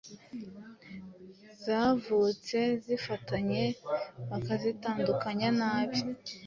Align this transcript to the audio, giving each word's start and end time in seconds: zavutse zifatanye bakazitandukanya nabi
zavutse 1.63 2.57
zifatanye 2.85 3.63
bakazitandukanya 4.29 5.49
nabi 5.59 5.99